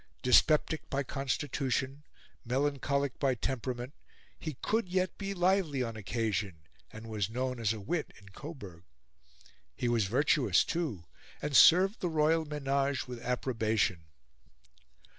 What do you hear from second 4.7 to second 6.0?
yet be lively on